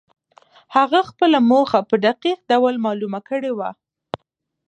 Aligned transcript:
هغه 0.75 0.99
خپله 1.09 1.39
موخه 1.49 1.79
په 1.89 1.95
دقيق 2.05 2.39
ډول 2.51 2.75
معلومه 2.85 3.19
کړې 3.29 3.51
وه. 3.57 3.69